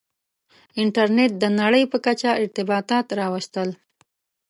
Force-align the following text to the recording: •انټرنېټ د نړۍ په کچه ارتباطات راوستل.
•انټرنېټ 0.81 1.31
د 1.39 1.43
نړۍ 1.61 1.83
په 1.91 1.97
کچه 2.05 2.29
ارتباطات 2.41 3.05
راوستل. 3.19 3.69